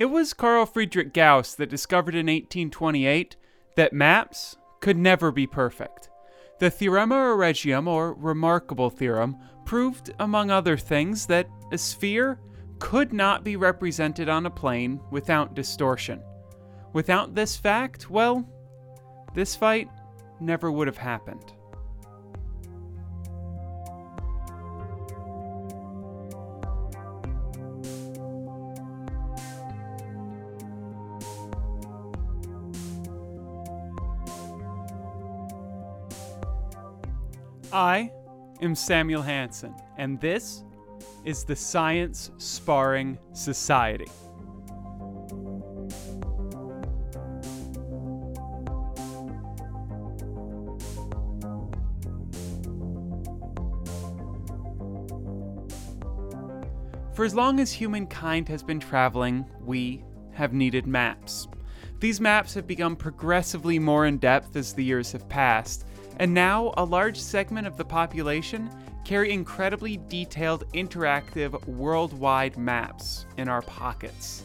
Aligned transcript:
It 0.00 0.08
was 0.08 0.32
Carl 0.32 0.64
Friedrich 0.64 1.12
Gauss 1.12 1.54
that 1.56 1.68
discovered 1.68 2.14
in 2.14 2.24
1828 2.24 3.36
that 3.76 3.92
maps 3.92 4.56
could 4.80 4.96
never 4.96 5.30
be 5.30 5.46
perfect. 5.46 6.08
The 6.58 6.70
Theorema 6.70 7.34
Egregium, 7.34 7.86
or 7.86 8.14
remarkable 8.14 8.88
theorem, 8.88 9.36
proved, 9.66 10.10
among 10.18 10.50
other 10.50 10.78
things, 10.78 11.26
that 11.26 11.50
a 11.70 11.76
sphere 11.76 12.40
could 12.78 13.12
not 13.12 13.44
be 13.44 13.56
represented 13.56 14.30
on 14.30 14.46
a 14.46 14.50
plane 14.50 14.98
without 15.10 15.52
distortion. 15.52 16.22
Without 16.94 17.34
this 17.34 17.58
fact, 17.58 18.08
well, 18.08 18.48
this 19.34 19.54
fight 19.54 19.90
never 20.40 20.72
would 20.72 20.86
have 20.86 20.96
happened. 20.96 21.52
I 37.72 38.10
am 38.62 38.74
Samuel 38.74 39.22
Hansen, 39.22 39.74
and 39.96 40.20
this 40.20 40.64
is 41.24 41.44
the 41.44 41.54
Science 41.54 42.32
Sparring 42.36 43.16
Society. 43.32 44.08
For 57.14 57.24
as 57.24 57.34
long 57.34 57.60
as 57.60 57.70
humankind 57.70 58.48
has 58.48 58.64
been 58.64 58.80
traveling, 58.80 59.44
we 59.60 60.02
have 60.32 60.52
needed 60.52 60.88
maps. 60.88 61.46
These 62.00 62.18
maps 62.18 62.54
have 62.54 62.66
become 62.66 62.96
progressively 62.96 63.78
more 63.78 64.06
in 64.06 64.16
depth 64.16 64.56
as 64.56 64.72
the 64.72 64.82
years 64.82 65.12
have 65.12 65.28
passed, 65.28 65.84
and 66.18 66.32
now 66.32 66.72
a 66.78 66.84
large 66.84 67.20
segment 67.20 67.66
of 67.66 67.76
the 67.76 67.84
population 67.84 68.70
carry 69.04 69.30
incredibly 69.32 69.98
detailed 70.08 70.66
interactive 70.72 71.62
worldwide 71.66 72.56
maps 72.56 73.26
in 73.36 73.48
our 73.48 73.60
pockets. 73.62 74.42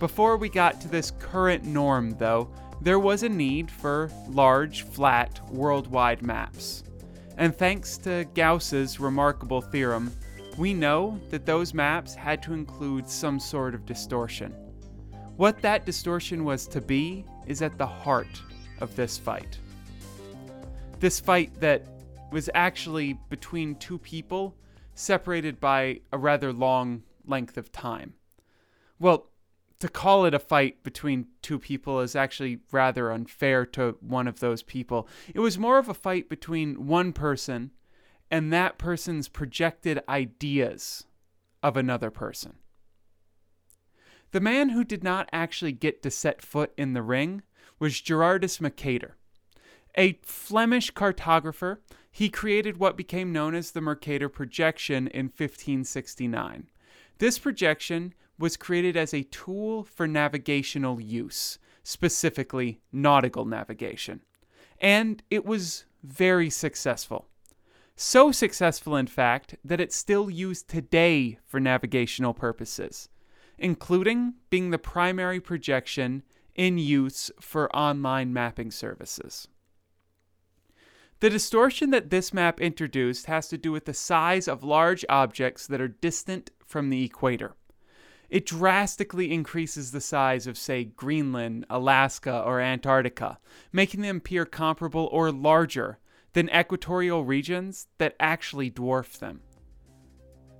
Before 0.00 0.36
we 0.36 0.48
got 0.48 0.80
to 0.80 0.88
this 0.88 1.12
current 1.20 1.64
norm, 1.64 2.16
though, 2.18 2.50
there 2.80 2.98
was 2.98 3.22
a 3.22 3.28
need 3.28 3.70
for 3.70 4.10
large, 4.28 4.82
flat, 4.82 5.40
worldwide 5.52 6.22
maps. 6.22 6.82
And 7.36 7.56
thanks 7.56 7.96
to 7.98 8.26
Gauss's 8.34 8.98
remarkable 8.98 9.60
theorem, 9.60 10.10
we 10.58 10.74
know 10.74 11.20
that 11.30 11.46
those 11.46 11.74
maps 11.74 12.16
had 12.16 12.42
to 12.42 12.52
include 12.52 13.08
some 13.08 13.38
sort 13.38 13.76
of 13.76 13.86
distortion. 13.86 14.52
What 15.36 15.62
that 15.62 15.86
distortion 15.86 16.44
was 16.44 16.66
to 16.68 16.80
be 16.80 17.24
is 17.46 17.62
at 17.62 17.78
the 17.78 17.86
heart 17.86 18.42
of 18.80 18.94
this 18.96 19.16
fight. 19.16 19.58
This 21.00 21.20
fight 21.20 21.58
that 21.60 21.82
was 22.30 22.50
actually 22.54 23.18
between 23.30 23.74
two 23.76 23.98
people 23.98 24.54
separated 24.94 25.58
by 25.58 26.00
a 26.12 26.18
rather 26.18 26.52
long 26.52 27.02
length 27.26 27.56
of 27.56 27.72
time. 27.72 28.14
Well, 28.98 29.28
to 29.80 29.88
call 29.88 30.26
it 30.26 30.34
a 30.34 30.38
fight 30.38 30.82
between 30.84 31.26
two 31.40 31.58
people 31.58 32.00
is 32.00 32.14
actually 32.14 32.60
rather 32.70 33.10
unfair 33.10 33.66
to 33.66 33.96
one 34.00 34.28
of 34.28 34.38
those 34.38 34.62
people. 34.62 35.08
It 35.34 35.40
was 35.40 35.58
more 35.58 35.78
of 35.78 35.88
a 35.88 35.94
fight 35.94 36.28
between 36.28 36.86
one 36.86 37.12
person 37.12 37.72
and 38.30 38.52
that 38.52 38.78
person's 38.78 39.28
projected 39.28 40.00
ideas 40.08 41.04
of 41.62 41.76
another 41.76 42.10
person. 42.10 42.58
The 44.32 44.40
man 44.40 44.70
who 44.70 44.82
did 44.82 45.04
not 45.04 45.28
actually 45.30 45.72
get 45.72 46.02
to 46.02 46.10
set 46.10 46.40
foot 46.40 46.72
in 46.78 46.94
the 46.94 47.02
ring 47.02 47.42
was 47.78 48.00
Gerardus 48.00 48.62
Mercator. 48.62 49.16
A 49.94 50.18
Flemish 50.22 50.90
cartographer, 50.92 51.78
he 52.10 52.30
created 52.30 52.78
what 52.78 52.96
became 52.96 53.30
known 53.30 53.54
as 53.54 53.70
the 53.72 53.82
Mercator 53.82 54.30
projection 54.30 55.06
in 55.08 55.26
1569. 55.26 56.70
This 57.18 57.38
projection 57.38 58.14
was 58.38 58.56
created 58.56 58.96
as 58.96 59.12
a 59.12 59.24
tool 59.24 59.84
for 59.84 60.08
navigational 60.08 60.98
use, 60.98 61.58
specifically 61.82 62.80
nautical 62.90 63.44
navigation. 63.44 64.22
And 64.80 65.22
it 65.30 65.44
was 65.44 65.84
very 66.02 66.48
successful. 66.48 67.26
So 67.96 68.32
successful, 68.32 68.96
in 68.96 69.06
fact, 69.08 69.56
that 69.62 69.80
it's 69.80 69.94
still 69.94 70.30
used 70.30 70.68
today 70.68 71.38
for 71.46 71.60
navigational 71.60 72.32
purposes, 72.32 73.10
including 73.58 74.34
being 74.50 74.70
the 74.70 74.78
primary 74.78 75.40
projection 75.40 76.22
in 76.54 76.78
use 76.78 77.30
for 77.40 77.74
online 77.74 78.32
mapping 78.32 78.70
services. 78.70 79.48
The 81.20 81.30
distortion 81.30 81.90
that 81.90 82.10
this 82.10 82.34
map 82.34 82.60
introduced 82.60 83.26
has 83.26 83.46
to 83.48 83.56
do 83.56 83.70
with 83.70 83.84
the 83.84 83.94
size 83.94 84.48
of 84.48 84.64
large 84.64 85.04
objects 85.08 85.66
that 85.68 85.80
are 85.80 85.88
distant 85.88 86.50
from 86.66 86.90
the 86.90 87.04
equator. 87.04 87.54
It 88.28 88.46
drastically 88.46 89.30
increases 89.30 89.92
the 89.92 90.00
size 90.00 90.46
of, 90.46 90.58
say, 90.58 90.84
Greenland, 90.84 91.66
Alaska, 91.70 92.42
or 92.44 92.60
Antarctica, 92.60 93.38
making 93.72 94.00
them 94.00 94.16
appear 94.16 94.46
comparable 94.46 95.08
or 95.12 95.30
larger 95.30 95.98
than 96.32 96.48
equatorial 96.50 97.24
regions 97.24 97.86
that 97.98 98.16
actually 98.18 98.70
dwarf 98.70 99.18
them. 99.18 99.42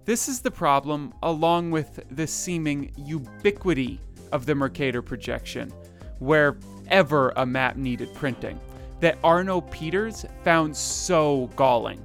This 0.04 0.28
is 0.28 0.40
the 0.40 0.50
problem, 0.50 1.14
along 1.22 1.70
with 1.70 2.00
the 2.10 2.26
seeming 2.26 2.90
ubiquity 2.96 4.00
of 4.32 4.46
the 4.46 4.54
Mercator 4.56 5.00
projection, 5.00 5.72
wherever 6.18 7.32
a 7.36 7.46
map 7.46 7.76
needed 7.76 8.12
printing, 8.12 8.58
that 8.98 9.16
Arno 9.22 9.60
Peters 9.60 10.26
found 10.42 10.76
so 10.76 11.48
galling 11.54 12.04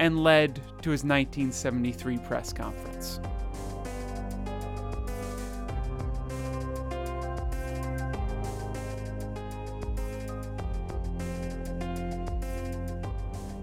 and 0.00 0.24
led 0.24 0.56
to 0.82 0.90
his 0.90 1.04
1973 1.04 2.18
press 2.18 2.52
conference. 2.52 3.20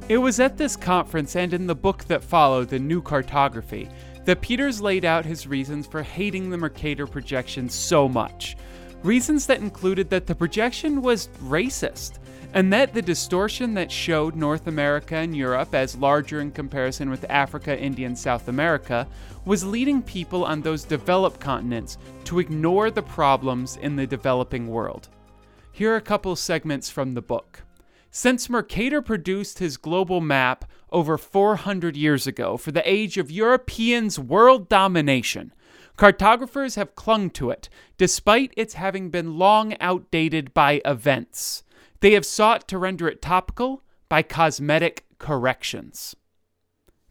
It 0.10 0.18
was 0.18 0.42
at 0.42 0.58
this 0.58 0.76
conference 0.76 1.38
and 1.38 1.54
in 1.54 1.66
the 1.66 1.74
book 1.74 2.04
that 2.06 2.26
followed, 2.26 2.68
The 2.68 2.78
New 2.78 3.02
Cartography, 3.02 3.88
that 4.26 4.42
Peters 4.42 4.82
laid 4.82 5.06
out 5.06 5.26
his 5.26 5.48
reasons 5.48 5.88
for 5.88 6.04
hating 6.04 6.50
the 6.50 6.58
Mercator 6.58 7.08
projection 7.08 7.70
so 7.70 8.10
much. 8.10 8.58
Reasons 9.02 9.46
that 9.46 9.62
included 9.62 10.10
that 10.10 10.28
the 10.28 10.36
projection 10.36 11.02
was 11.02 11.30
racist, 11.46 12.20
and 12.54 12.72
that 12.74 12.94
the 12.94 13.02
distortion 13.02 13.74
that 13.76 13.90
showed 13.90 14.36
North 14.36 14.68
America 14.68 15.16
and 15.16 15.36
Europe 15.36 15.74
as 15.74 15.96
larger 15.96 16.42
in 16.42 16.52
comparison 16.52 17.10
with 17.10 17.26
Africa, 17.30 17.80
India, 17.80 18.06
and 18.06 18.18
South 18.18 18.50
America 18.50 19.08
was 19.46 19.64
leading 19.64 20.02
people 20.02 20.44
on 20.44 20.62
those 20.62 20.84
developed 20.84 21.40
continents 21.40 21.98
to 22.26 22.40
ignore 22.40 22.92
the 22.92 23.02
problems 23.02 23.78
in 23.78 23.96
the 23.96 24.06
developing 24.06 24.68
world. 24.68 25.08
Here 25.72 25.94
are 25.94 25.98
a 25.98 26.02
couple 26.02 26.36
segments 26.36 26.90
from 26.90 27.14
the 27.14 27.22
book. 27.22 27.64
Since 28.16 28.48
Mercator 28.48 29.02
produced 29.02 29.58
his 29.58 29.76
global 29.76 30.22
map 30.22 30.66
over 30.92 31.18
400 31.18 31.98
years 31.98 32.28
ago 32.28 32.58
for 32.58 32.72
the 32.72 32.88
age 32.88 33.18
of 33.18 33.32
Europeans' 33.32 34.20
world 34.20 34.70
domination, 34.70 35.52
cartographers 35.98 36.76
have 36.76 36.94
clung 36.94 37.32
to 37.32 37.50
it, 37.50 37.70
despite 37.98 38.54
its 38.56 38.76
having 38.76 39.10
been 39.10 39.40
long 39.40 39.76
outdated 39.80 40.54
by 40.54 40.80
events. 40.86 41.64
They 42.02 42.12
have 42.12 42.24
sought 42.24 42.68
to 42.68 42.78
render 42.78 43.08
it 43.08 43.20
topical 43.20 43.82
by 44.10 44.22
cosmetic 44.22 45.08
corrections. 45.18 46.16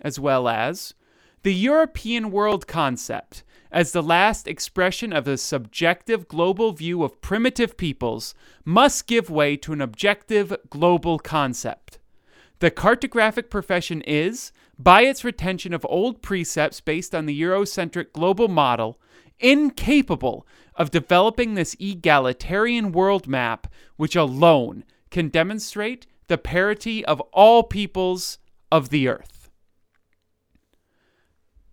As 0.01 0.21
well 0.21 0.47
as 0.47 0.95
the 1.43 1.53
European 1.53 2.31
world 2.31 2.69
concept 2.69 3.43
as 3.73 3.93
the 3.93 4.03
last 4.03 4.47
expression 4.47 5.13
of 5.13 5.27
a 5.27 5.39
subjective 5.39 6.29
global 6.29 6.73
view 6.73 7.03
of 7.03 7.23
primitive 7.23 7.77
peoples, 7.77 8.35
must 8.65 9.07
give 9.07 9.31
way 9.31 9.57
to 9.57 9.73
an 9.73 9.81
objective 9.81 10.55
global 10.69 11.19
concept. 11.19 11.99
The 12.59 12.71
cartographic 12.71 13.49
profession 13.51 14.03
is, 14.03 14.53
by 14.79 15.03
its 15.03 15.25
retention 15.25 15.73
of 15.73 15.87
old 15.89 16.23
precepts 16.23 16.81
based 16.81 17.15
on 17.15 17.27
the 17.27 17.41
Eurocentric 17.41 18.13
global 18.13 18.47
model, 18.47 19.01
incapable 19.41 20.47
of 20.77 20.91
developing 20.91 21.55
this 21.55 21.75
egalitarian 21.81 22.93
world 22.93 23.27
map 23.27 23.67
which 23.97 24.15
alone 24.15 24.85
can 25.11 25.29
demonstrate 25.29 26.07
the 26.29 26.39
parity 26.39 27.05
of 27.05 27.21
all 27.33 27.63
peoples 27.63 28.39
of 28.71 28.91
the 28.91 29.09
earth. 29.09 29.51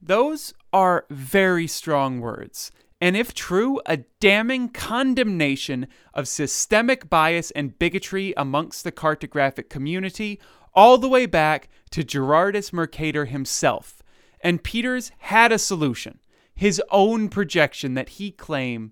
Those 0.02 0.54
are 0.72 1.06
very 1.10 1.68
strong 1.68 2.20
words, 2.20 2.72
and 3.02 3.16
if 3.16 3.34
true, 3.34 3.80
a 3.86 3.98
damning 4.20 4.70
condemnation 4.70 5.88
of 6.14 6.28
systemic 6.28 7.10
bias 7.10 7.52
and 7.52 7.80
bigotry 7.80 8.34
amongst 8.36 8.84
the 8.84 8.92
cartographic 8.92 9.70
community, 9.70 10.40
all 10.74 10.98
the 10.98 11.10
way 11.10 11.26
back 11.26 11.70
to 11.92 12.04
Gerardus 12.04 12.74
Mercator 12.74 13.26
himself. 13.26 14.04
And 14.42 14.64
Peters 14.64 15.12
had 15.20 15.52
a 15.52 15.60
solution 15.60 16.20
his 16.56 16.82
own 16.92 17.30
projection 17.30 17.94
that 17.94 18.10
he 18.10 18.32
claimed 18.32 18.92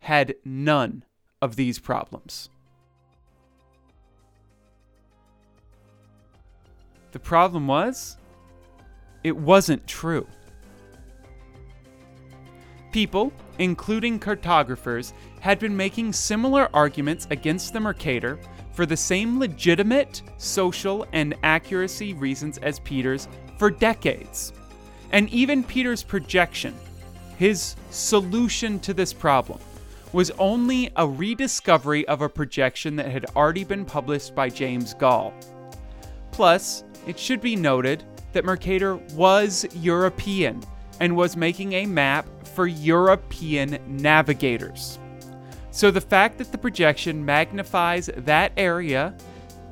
had 0.00 0.34
none 0.44 1.04
of 1.40 1.54
these 1.54 1.78
problems. 1.78 2.48
The 7.12 7.20
problem 7.20 7.68
was, 7.68 8.16
it 9.22 9.36
wasn't 9.36 9.86
true. 9.86 10.26
People, 12.96 13.30
including 13.58 14.18
cartographers, 14.18 15.12
had 15.40 15.58
been 15.58 15.76
making 15.76 16.14
similar 16.14 16.70
arguments 16.72 17.26
against 17.28 17.74
the 17.74 17.78
Mercator 17.78 18.38
for 18.72 18.86
the 18.86 18.96
same 18.96 19.38
legitimate 19.38 20.22
social 20.38 21.06
and 21.12 21.34
accuracy 21.42 22.14
reasons 22.14 22.56
as 22.56 22.78
Peters 22.78 23.28
for 23.58 23.70
decades. 23.70 24.54
And 25.12 25.28
even 25.28 25.62
Peters' 25.62 26.02
projection, 26.02 26.74
his 27.36 27.76
solution 27.90 28.80
to 28.80 28.94
this 28.94 29.12
problem, 29.12 29.60
was 30.14 30.30
only 30.38 30.90
a 30.96 31.06
rediscovery 31.06 32.08
of 32.08 32.22
a 32.22 32.30
projection 32.30 32.96
that 32.96 33.10
had 33.10 33.26
already 33.36 33.64
been 33.64 33.84
published 33.84 34.34
by 34.34 34.48
James 34.48 34.94
Gall. 34.94 35.34
Plus, 36.32 36.82
it 37.06 37.18
should 37.18 37.42
be 37.42 37.56
noted 37.56 38.04
that 38.32 38.46
Mercator 38.46 38.94
was 39.12 39.66
European 39.74 40.62
and 41.00 41.16
was 41.16 41.36
making 41.36 41.72
a 41.74 41.86
map 41.86 42.26
for 42.46 42.66
European 42.66 43.78
navigators. 43.86 44.98
So 45.70 45.90
the 45.90 46.00
fact 46.00 46.38
that 46.38 46.52
the 46.52 46.58
projection 46.58 47.24
magnifies 47.24 48.08
that 48.16 48.52
area 48.56 49.14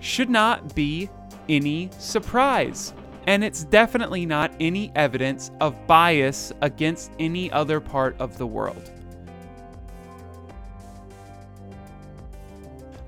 should 0.00 0.28
not 0.28 0.74
be 0.74 1.08
any 1.48 1.88
surprise. 1.98 2.92
And 3.26 3.42
it's 3.42 3.64
definitely 3.64 4.26
not 4.26 4.52
any 4.60 4.92
evidence 4.94 5.50
of 5.60 5.86
bias 5.86 6.52
against 6.60 7.10
any 7.18 7.50
other 7.52 7.80
part 7.80 8.14
of 8.18 8.36
the 8.36 8.46
world. 8.46 8.90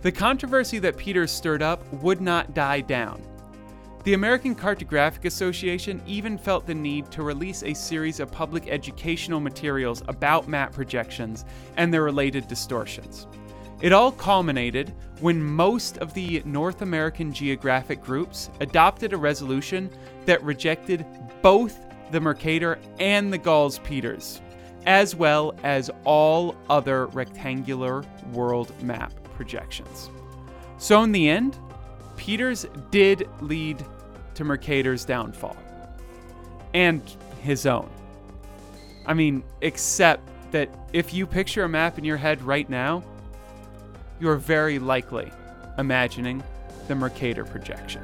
The 0.00 0.12
controversy 0.12 0.78
that 0.78 0.96
Peters 0.96 1.32
stirred 1.32 1.62
up 1.62 1.92
would 1.94 2.20
not 2.20 2.54
die 2.54 2.80
down. 2.80 3.20
The 4.06 4.14
American 4.14 4.54
Cartographic 4.54 5.24
Association 5.24 6.00
even 6.06 6.38
felt 6.38 6.64
the 6.64 6.72
need 6.72 7.10
to 7.10 7.24
release 7.24 7.64
a 7.64 7.74
series 7.74 8.20
of 8.20 8.30
public 8.30 8.68
educational 8.68 9.40
materials 9.40 10.04
about 10.06 10.46
map 10.46 10.72
projections 10.72 11.44
and 11.76 11.92
their 11.92 12.04
related 12.04 12.46
distortions. 12.46 13.26
It 13.80 13.92
all 13.92 14.12
culminated 14.12 14.94
when 15.18 15.42
most 15.42 15.98
of 15.98 16.14
the 16.14 16.40
North 16.44 16.82
American 16.82 17.32
geographic 17.32 18.00
groups 18.00 18.48
adopted 18.60 19.12
a 19.12 19.16
resolution 19.16 19.90
that 20.24 20.40
rejected 20.44 21.04
both 21.42 21.80
the 22.12 22.20
Mercator 22.20 22.78
and 23.00 23.32
the 23.32 23.38
Gall's 23.38 23.80
Peters, 23.80 24.40
as 24.86 25.16
well 25.16 25.52
as 25.64 25.90
all 26.04 26.54
other 26.70 27.06
rectangular 27.06 28.04
world 28.32 28.72
map 28.84 29.12
projections. 29.34 30.10
So, 30.78 31.02
in 31.02 31.10
the 31.10 31.28
end, 31.28 31.58
Peters 32.16 32.66
did 32.92 33.28
lead 33.40 33.84
to 34.36 34.44
Mercator's 34.44 35.04
downfall 35.04 35.56
and 36.74 37.02
his 37.42 37.66
own. 37.66 37.88
I 39.06 39.14
mean, 39.14 39.42
except 39.60 40.28
that 40.50 40.68
if 40.92 41.12
you 41.12 41.26
picture 41.26 41.64
a 41.64 41.68
map 41.68 41.98
in 41.98 42.04
your 42.04 42.16
head 42.16 42.42
right 42.42 42.68
now, 42.68 43.02
you're 44.20 44.36
very 44.36 44.78
likely 44.78 45.30
imagining 45.78 46.42
the 46.88 46.94
Mercator 46.94 47.44
projection. 47.44 48.02